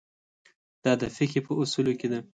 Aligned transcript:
دا 0.83 0.91
د 1.01 1.03
فقهې 1.15 1.41
په 1.47 1.51
اصولو 1.61 1.93
کې 1.99 2.07
ده. 2.11 2.19